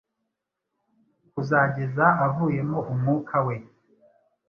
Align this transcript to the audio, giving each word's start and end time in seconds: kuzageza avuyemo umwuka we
kuzageza 1.31 2.05
avuyemo 2.25 2.79
umwuka 2.91 3.35
we 3.45 3.55